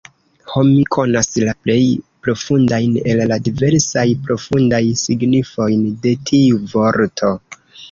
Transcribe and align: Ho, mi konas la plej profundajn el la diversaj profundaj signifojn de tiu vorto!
Ho, 0.51 0.61
mi 0.67 0.77
konas 0.95 1.27
la 1.49 1.53
plej 1.65 1.75
profundajn 2.27 2.97
el 3.13 3.21
la 3.33 3.37
diversaj 3.49 4.07
profundaj 4.31 4.81
signifojn 5.05 5.87
de 6.09 6.17
tiu 6.33 6.61
vorto! 6.75 7.35